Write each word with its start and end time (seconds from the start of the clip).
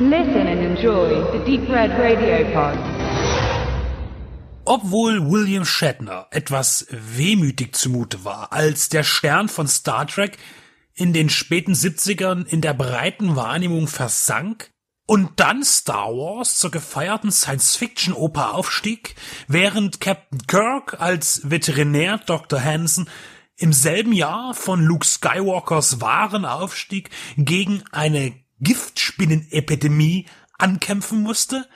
Listen 0.00 0.48
and 0.48 0.60
enjoy 0.60 1.22
the 1.30 1.38
Deep 1.44 1.68
Red 1.68 1.92
Radio 1.92 2.44
Pod. 2.52 2.76
Obwohl 4.64 5.30
William 5.30 5.64
Shatner 5.64 6.26
etwas 6.32 6.88
wehmütig 6.90 7.76
zumute 7.76 8.24
war, 8.24 8.52
als 8.52 8.88
der 8.88 9.04
Stern 9.04 9.48
von 9.48 9.68
Star 9.68 10.08
Trek 10.08 10.36
in 10.94 11.12
den 11.12 11.30
späten 11.30 11.74
70ern 11.74 12.44
in 12.44 12.60
der 12.60 12.74
breiten 12.74 13.36
Wahrnehmung 13.36 13.86
versank 13.86 14.72
und 15.06 15.38
dann 15.38 15.62
Star 15.62 16.08
Wars 16.08 16.58
zur 16.58 16.72
gefeierten 16.72 17.30
Science-Fiction-Oper 17.30 18.52
aufstieg, 18.52 19.14
während 19.46 20.00
Captain 20.00 20.44
Kirk 20.48 21.00
als 21.00 21.48
Veterinär 21.48 22.18
Dr. 22.18 22.60
Hansen 22.60 23.08
im 23.56 23.72
selben 23.72 24.12
Jahr 24.12 24.54
von 24.54 24.82
Luke 24.84 25.06
Skywalkers 25.06 26.00
wahren 26.00 26.44
Aufstieg 26.44 27.10
gegen 27.36 27.84
eine 27.92 28.43
Giftspinnenepidemie 28.60 30.26
ankämpfen 30.58 31.22
musste? 31.22 31.66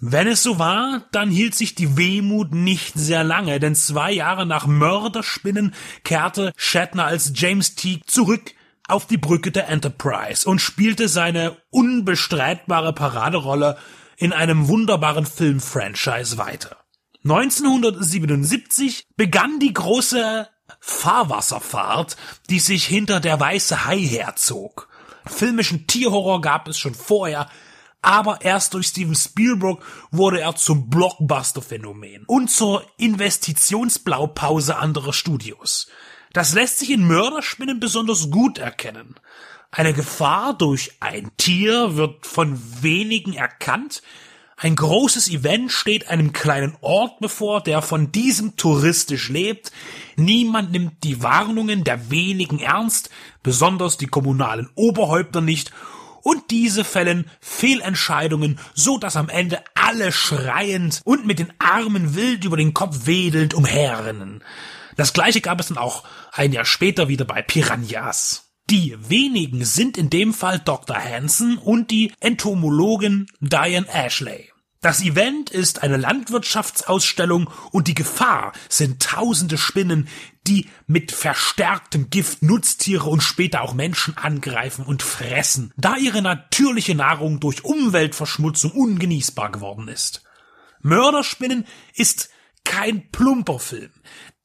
Wenn 0.00 0.28
es 0.28 0.44
so 0.44 0.60
war, 0.60 1.08
dann 1.10 1.28
hielt 1.28 1.56
sich 1.56 1.74
die 1.74 1.96
Wehmut 1.96 2.52
nicht 2.52 2.94
sehr 2.94 3.24
lange, 3.24 3.58
denn 3.58 3.74
zwei 3.74 4.12
Jahre 4.12 4.46
nach 4.46 4.66
Mörderspinnen 4.66 5.74
kehrte 6.04 6.52
Shatner 6.56 7.06
als 7.06 7.32
James 7.34 7.74
Teague 7.74 8.06
zurück 8.06 8.54
auf 8.86 9.06
die 9.06 9.18
Brücke 9.18 9.50
der 9.50 9.68
Enterprise 9.68 10.48
und 10.48 10.60
spielte 10.60 11.08
seine 11.08 11.56
unbestreitbare 11.70 12.92
Paraderolle 12.92 13.76
in 14.16 14.32
einem 14.32 14.68
wunderbaren 14.68 15.26
Filmfranchise 15.26 16.38
weiter. 16.38 16.76
1977 17.24 19.04
begann 19.16 19.58
die 19.58 19.74
große 19.74 20.48
Fahrwasserfahrt, 20.80 22.16
die 22.50 22.60
sich 22.60 22.84
hinter 22.86 23.18
der 23.18 23.40
weiße 23.40 23.84
Hai 23.84 23.98
herzog. 23.98 24.88
Filmischen 25.28 25.86
Tierhorror 25.86 26.40
gab 26.40 26.68
es 26.68 26.78
schon 26.78 26.94
vorher, 26.94 27.48
aber 28.02 28.40
erst 28.42 28.74
durch 28.74 28.86
Steven 28.86 29.14
Spielberg 29.14 29.82
wurde 30.10 30.40
er 30.40 30.54
zum 30.56 30.88
Blockbuster-Phänomen 30.88 32.24
und 32.26 32.48
zur 32.50 32.84
Investitionsblaupause 32.96 34.76
anderer 34.76 35.12
Studios. 35.12 35.88
Das 36.32 36.54
lässt 36.54 36.78
sich 36.78 36.90
in 36.90 37.06
Mörderspinnen 37.06 37.80
besonders 37.80 38.30
gut 38.30 38.58
erkennen. 38.58 39.16
Eine 39.70 39.92
Gefahr 39.92 40.56
durch 40.56 40.92
ein 41.00 41.30
Tier 41.36 41.96
wird 41.96 42.26
von 42.26 42.58
wenigen 42.82 43.34
erkannt, 43.34 44.02
ein 44.60 44.74
großes 44.74 45.28
Event 45.28 45.70
steht 45.70 46.08
einem 46.08 46.32
kleinen 46.32 46.76
Ort 46.80 47.20
bevor, 47.20 47.62
der 47.62 47.80
von 47.80 48.10
diesem 48.10 48.56
touristisch 48.56 49.28
lebt. 49.28 49.70
Niemand 50.16 50.72
nimmt 50.72 51.04
die 51.04 51.22
Warnungen 51.22 51.84
der 51.84 52.10
wenigen 52.10 52.58
ernst, 52.58 53.08
besonders 53.44 53.98
die 53.98 54.08
kommunalen 54.08 54.68
Oberhäupter 54.74 55.40
nicht, 55.40 55.70
und 56.22 56.50
diese 56.50 56.84
fällen 56.84 57.30
Fehlentscheidungen, 57.40 58.58
so 58.74 58.98
dass 58.98 59.16
am 59.16 59.28
Ende 59.28 59.62
alle 59.74 60.10
schreiend 60.10 61.02
und 61.04 61.24
mit 61.24 61.38
den 61.38 61.52
Armen 61.60 62.16
wild 62.16 62.44
über 62.44 62.56
den 62.56 62.74
Kopf 62.74 63.06
wedelnd 63.06 63.54
umherrennen. 63.54 64.42
Das 64.96 65.12
gleiche 65.12 65.40
gab 65.40 65.60
es 65.60 65.68
dann 65.68 65.78
auch 65.78 66.02
ein 66.32 66.52
Jahr 66.52 66.64
später 66.64 67.06
wieder 67.06 67.24
bei 67.24 67.42
Piranhas. 67.42 68.47
Die 68.70 68.94
wenigen 69.08 69.64
sind 69.64 69.96
in 69.96 70.10
dem 70.10 70.34
Fall 70.34 70.58
Dr. 70.58 70.96
Hansen 70.96 71.56
und 71.56 71.90
die 71.90 72.12
Entomologin 72.20 73.26
Diane 73.40 73.86
Ashley. 73.88 74.50
Das 74.82 75.02
Event 75.02 75.48
ist 75.48 75.82
eine 75.82 75.96
Landwirtschaftsausstellung 75.96 77.50
und 77.72 77.88
die 77.88 77.94
Gefahr 77.94 78.52
sind 78.68 79.02
tausende 79.02 79.56
Spinnen, 79.56 80.06
die 80.46 80.68
mit 80.86 81.12
verstärktem 81.12 82.10
Gift 82.10 82.42
Nutztiere 82.42 83.08
und 83.08 83.22
später 83.22 83.62
auch 83.62 83.72
Menschen 83.72 84.16
angreifen 84.18 84.84
und 84.84 85.02
fressen, 85.02 85.72
da 85.78 85.96
ihre 85.96 86.20
natürliche 86.20 86.94
Nahrung 86.94 87.40
durch 87.40 87.64
Umweltverschmutzung 87.64 88.70
ungenießbar 88.72 89.50
geworden 89.50 89.88
ist. 89.88 90.22
Mörderspinnen 90.80 91.66
ist 91.94 92.28
kein 92.64 93.10
plumper 93.10 93.58
Film. 93.58 93.90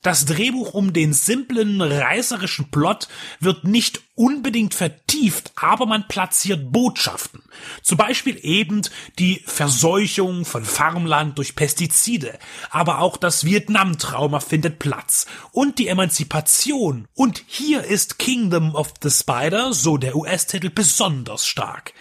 Das 0.03 0.25
Drehbuch 0.25 0.73
um 0.73 0.91
den 0.91 1.13
simplen, 1.13 1.81
reißerischen 1.81 2.69
Plot 2.69 3.07
wird 3.39 3.63
nicht 3.63 4.01
unbedingt 4.15 4.73
vertieft, 4.73 5.53
aber 5.55 5.85
man 5.85 6.09
platziert 6.09 6.73
Botschaften. 6.73 7.41
Zum 7.81 7.97
Beispiel 7.97 8.37
eben 8.41 8.81
die 9.17 9.41
Verseuchung 9.45 10.43
von 10.43 10.65
Farmland 10.65 11.37
durch 11.37 11.55
Pestizide, 11.55 12.37
aber 12.69 12.99
auch 12.99 13.15
das 13.15 13.45
Vietnam-Trauma 13.45 14.41
findet 14.41 14.77
Platz 14.77 15.25
und 15.53 15.79
die 15.79 15.87
Emanzipation. 15.87 17.07
Und 17.15 17.41
hier 17.47 17.85
ist 17.85 18.19
Kingdom 18.19 18.75
of 18.75 18.93
the 19.01 19.09
Spider, 19.09 19.73
so 19.73 19.95
der 19.95 20.17
US-Titel, 20.17 20.69
besonders 20.69 21.47
stark. 21.47 21.93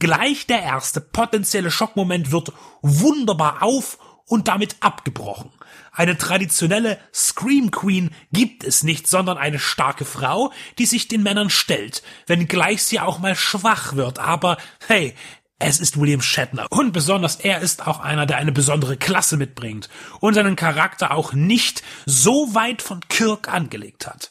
Gleich 0.00 0.48
der 0.48 0.60
erste 0.60 1.00
potenzielle 1.00 1.70
Schockmoment 1.70 2.32
wird 2.32 2.52
wunderbar 2.82 3.62
auf 3.62 3.96
und 4.26 4.48
damit 4.48 4.76
abgebrochen. 4.80 5.50
Eine 5.92 6.18
traditionelle 6.18 6.98
Scream 7.12 7.70
Queen 7.70 8.10
gibt 8.32 8.64
es 8.64 8.82
nicht, 8.82 9.06
sondern 9.06 9.38
eine 9.38 9.58
starke 9.58 10.04
Frau, 10.04 10.52
die 10.78 10.86
sich 10.86 11.08
den 11.08 11.22
Männern 11.22 11.50
stellt, 11.50 12.02
wenngleich 12.26 12.82
sie 12.82 13.00
auch 13.00 13.18
mal 13.18 13.36
schwach 13.36 13.94
wird, 13.94 14.18
aber 14.18 14.56
hey, 14.88 15.14
es 15.58 15.80
ist 15.80 15.98
William 15.98 16.20
Shatner. 16.20 16.66
Und 16.70 16.92
besonders 16.92 17.36
er 17.36 17.60
ist 17.60 17.86
auch 17.86 18.00
einer, 18.00 18.26
der 18.26 18.38
eine 18.38 18.52
besondere 18.52 18.96
Klasse 18.96 19.36
mitbringt 19.36 19.88
und 20.20 20.34
seinen 20.34 20.56
Charakter 20.56 21.12
auch 21.12 21.32
nicht 21.32 21.82
so 22.06 22.54
weit 22.54 22.82
von 22.82 23.00
Kirk 23.08 23.48
angelegt 23.48 24.06
hat. 24.06 24.30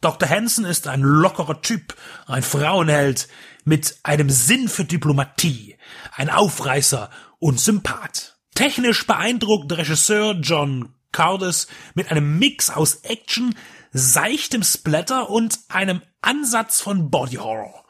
Dr. 0.00 0.28
Hansen 0.28 0.64
ist 0.64 0.86
ein 0.86 1.00
lockerer 1.00 1.62
Typ, 1.62 1.96
ein 2.26 2.42
Frauenheld 2.42 3.28
mit 3.64 3.98
einem 4.04 4.30
Sinn 4.30 4.68
für 4.68 4.84
Diplomatie, 4.84 5.76
ein 6.14 6.30
Aufreißer 6.30 7.10
und 7.38 7.58
Sympath. 7.58 8.37
Technisch 8.58 9.06
beeindruckt 9.06 9.70
Regisseur 9.70 10.32
John 10.32 10.92
Curtis 11.12 11.68
mit 11.94 12.10
einem 12.10 12.40
Mix 12.40 12.70
aus 12.70 12.96
Action, 13.04 13.54
seichtem 13.92 14.64
Splatter 14.64 15.30
und 15.30 15.60
einem 15.68 16.02
Ansatz 16.22 16.80
von 16.80 17.08
Body 17.08 17.36
Horror. 17.36 17.84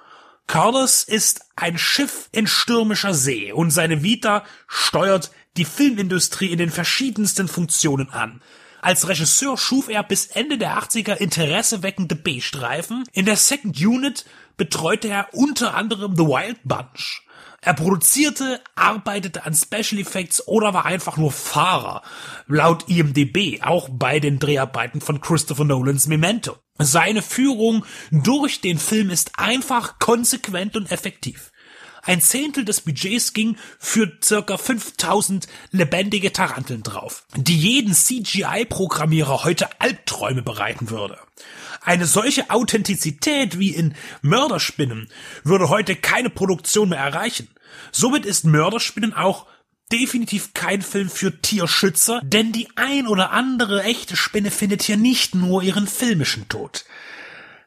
Curtis 0.47 1.05
ist 1.05 1.41
ein 1.57 1.79
Schiff 1.79 2.29
in 2.33 2.47
stürmischer 2.47 3.15
See 3.15 3.51
und 3.51 3.71
seine 3.71 4.03
Vita 4.03 4.45
steuert 4.67 5.31
die 5.57 5.65
Filmindustrie 5.65 6.53
in 6.53 6.59
den 6.59 6.71
verschiedensten 6.71 7.49
Funktionen 7.49 8.11
an. 8.11 8.43
Als 8.83 9.09
Regisseur 9.09 9.57
schuf 9.57 9.89
er 9.89 10.03
bis 10.03 10.27
Ende 10.27 10.59
der 10.59 10.79
80er 10.79 11.15
interesseweckende 11.15 12.15
B-Streifen. 12.15 13.05
In 13.13 13.25
der 13.25 13.37
Second 13.37 13.81
Unit 13.81 14.27
betreute 14.59 15.09
er 15.09 15.29
unter 15.33 15.75
anderem 15.75 16.15
The 16.15 16.25
Wild 16.25 16.59
Bunch. 16.65 17.23
Er 17.61 17.75
produzierte, 17.75 18.61
arbeitete 18.77 19.45
an 19.45 19.55
Special 19.55 20.01
Effects 20.01 20.47
oder 20.47 20.75
war 20.75 20.87
einfach 20.87 21.17
nur 21.17 21.33
Fahrer, 21.33 22.03
laut 22.47 22.89
IMDB, 22.89 23.63
auch 23.63 23.89
bei 23.91 24.21
den 24.21 24.39
Dreharbeiten 24.39 25.01
von 25.01 25.21
Christopher 25.21 25.65
Nolans 25.65 26.07
Memento. 26.07 26.57
Seine 26.79 27.23
Führung 27.23 27.85
durch 28.13 28.61
den 28.61 28.79
Film 28.79 29.11
ist 29.11 29.33
einfach 29.37 29.99
konsequent 29.99 30.77
und 30.77 30.93
effektiv. 30.93 31.51
Ein 32.09 32.23
Zehntel 32.23 32.65
des 32.65 32.81
Budgets 32.81 33.35
ging 33.35 33.59
für 33.79 34.11
circa 34.25 34.57
5000 34.57 35.47
lebendige 35.73 36.33
Taranteln 36.33 36.83
drauf, 36.83 37.27
die 37.37 37.59
jeden 37.59 37.93
CGI-Programmierer 37.93 39.45
heute 39.45 39.69
Albträume 39.79 40.41
bereiten 40.41 40.89
würde. 40.89 41.19
Eine 41.83 42.07
solche 42.07 42.49
Authentizität 42.49 43.59
wie 43.59 43.75
in 43.75 43.95
Mörderspinnen 44.23 45.11
würde 45.45 45.69
heute 45.69 45.97
keine 45.97 46.31
Produktion 46.31 46.89
mehr 46.89 46.99
erreichen. 46.99 47.49
Somit 47.93 48.25
ist 48.25 48.47
Mörderspinnen 48.47 49.13
auch 49.13 49.45
definitiv 49.93 50.55
kein 50.55 50.81
Film 50.81 51.11
für 51.11 51.43
Tierschützer, 51.43 52.23
denn 52.25 52.53
die 52.53 52.69
ein 52.77 53.07
oder 53.07 53.33
andere 53.33 53.83
echte 53.83 54.17
Spinne 54.17 54.51
findet 54.51 54.83
hier 54.83 54.97
nicht 54.97 55.35
nur 55.35 55.63
ihren 55.63 55.87
filmischen 55.87 56.49
Tod. 56.49 56.87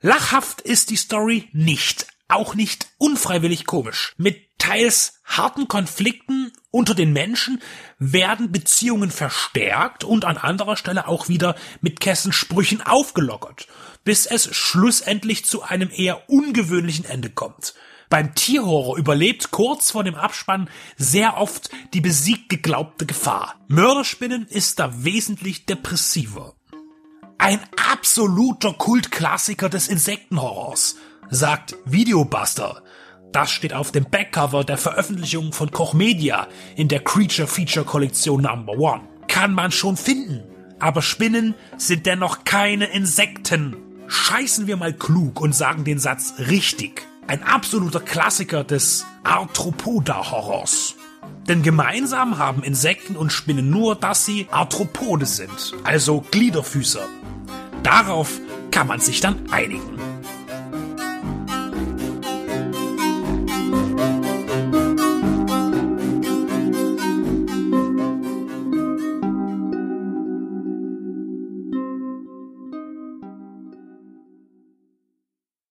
Lachhaft 0.02 0.61
ist 0.61 0.90
die 0.90 0.96
Story 0.96 1.47
nicht, 1.53 2.08
auch 2.31 2.55
nicht 2.55 2.87
unfreiwillig 2.97 3.66
komisch. 3.66 4.13
Mit 4.17 4.57
teils 4.57 5.22
harten 5.25 5.67
Konflikten 5.67 6.51
unter 6.69 6.93
den 6.93 7.13
Menschen 7.13 7.61
werden 7.99 8.51
Beziehungen 8.51 9.11
verstärkt 9.11 10.03
und 10.03 10.25
an 10.25 10.37
anderer 10.37 10.78
Stelle 10.78 11.07
auch 11.07 11.28
wieder 11.28 11.55
mit 11.81 11.99
Kessensprüchen 11.99 12.81
aufgelockert, 12.81 13.67
bis 14.03 14.25
es 14.25 14.55
schlussendlich 14.55 15.45
zu 15.45 15.63
einem 15.63 15.89
eher 15.93 16.29
ungewöhnlichen 16.29 17.05
Ende 17.05 17.29
kommt. 17.29 17.73
Beim 18.09 18.35
Tierhorror 18.35 18.97
überlebt 18.97 19.51
kurz 19.51 19.91
vor 19.91 20.03
dem 20.03 20.16
Abspann 20.16 20.69
sehr 20.97 21.37
oft 21.37 21.69
die 21.93 22.01
besiegt 22.01 22.49
geglaubte 22.49 23.05
Gefahr. 23.05 23.55
Mörderspinnen 23.67 24.47
ist 24.47 24.79
da 24.79 25.03
wesentlich 25.03 25.66
depressiver. 25.66 26.55
Ein 27.37 27.61
absoluter 27.89 28.73
Kultklassiker 28.73 29.69
des 29.69 29.87
Insektenhorrors, 29.87 30.97
sagt 31.31 31.75
Videobuster. 31.85 32.83
Das 33.31 33.49
steht 33.49 33.73
auf 33.73 33.91
dem 33.91 34.03
Backcover 34.03 34.63
der 34.63 34.78
Veröffentlichung 34.78 35.53
von 35.53 35.72
Koch 35.72 35.93
Media 35.93 36.47
in 36.75 36.89
der 36.89 36.99
Creature 36.99 37.47
Feature 37.47 37.85
Kollektion 37.85 38.41
Number 38.41 38.73
One. 38.73 39.01
Kann 39.28 39.53
man 39.53 39.72
schon 39.72 39.97
finden. 39.97 40.43
Aber 40.79 41.01
Spinnen 41.01 41.55
sind 41.78 42.05
dennoch 42.05 42.43
keine 42.43 42.85
Insekten. 42.85 43.78
Scheißen 44.07 44.67
wir 44.67 44.75
mal 44.75 44.93
klug 44.93 45.39
und 45.39 45.55
sagen 45.55 45.85
den 45.85 45.99
Satz 45.99 46.33
richtig. 46.37 47.07
ein 47.28 47.43
absoluter 47.43 48.01
Klassiker 48.01 48.63
des 48.66 49.05
Arthropoda-Horrors. 49.23 50.95
Denn 51.47 51.63
gemeinsam 51.63 52.37
haben 52.37 52.61
Insekten 52.61 53.16
und 53.16 53.31
Spinnen 53.31 53.69
nur, 53.69 53.95
dass 53.95 54.25
sie 54.25 54.47
Arthropode 54.51 55.25
sind, 55.25 55.73
also 55.83 56.25
Gliederfüßer. 56.31 57.07
Darauf 57.83 58.39
kann 58.69 58.87
man 58.87 58.99
sich 58.99 59.22
dann 59.22 59.49
einigen. 59.51 60.10